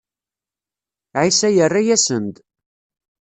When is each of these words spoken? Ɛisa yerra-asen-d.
Ɛisa 1.21 1.49
yerra-asen-d. 1.55 2.35